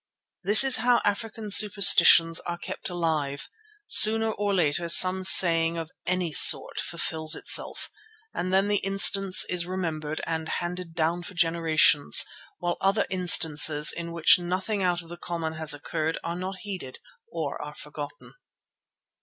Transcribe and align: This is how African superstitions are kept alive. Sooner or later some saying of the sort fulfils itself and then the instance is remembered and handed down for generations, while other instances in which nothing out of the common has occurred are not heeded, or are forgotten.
This 0.43 0.63
is 0.63 0.77
how 0.77 0.99
African 1.05 1.51
superstitions 1.51 2.39
are 2.39 2.57
kept 2.57 2.89
alive. 2.89 3.47
Sooner 3.85 4.31
or 4.31 4.51
later 4.51 4.89
some 4.89 5.23
saying 5.23 5.77
of 5.77 5.91
the 6.07 6.33
sort 6.33 6.79
fulfils 6.79 7.35
itself 7.35 7.91
and 8.33 8.51
then 8.51 8.67
the 8.67 8.77
instance 8.77 9.45
is 9.47 9.67
remembered 9.67 10.19
and 10.25 10.49
handed 10.49 10.95
down 10.95 11.21
for 11.21 11.35
generations, 11.35 12.25
while 12.57 12.77
other 12.81 13.05
instances 13.11 13.91
in 13.91 14.11
which 14.11 14.39
nothing 14.39 14.81
out 14.81 15.03
of 15.03 15.09
the 15.09 15.17
common 15.17 15.53
has 15.53 15.71
occurred 15.71 16.17
are 16.23 16.35
not 16.35 16.55
heeded, 16.63 16.97
or 17.31 17.61
are 17.61 17.75
forgotten. 17.75 18.33